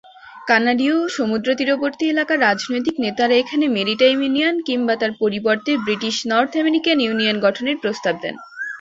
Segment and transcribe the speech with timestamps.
[0.47, 6.97] কানাডীয় ও সমুদ্রতীরবর্তী এলাকার রাজনৈতিক নেতারা এখানে মেরিটাইম ইউনিয়ন কিংবা তার পরিবর্তে ব্রিটিশ নর্থ আমেরিকান
[7.01, 8.35] ইউনিয়ন গঠনের প্রস্তাব দেন।